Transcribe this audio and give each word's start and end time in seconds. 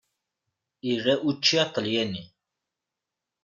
Ira 0.91 1.13
učči 1.29 1.55
aṭalyani. 1.63 2.23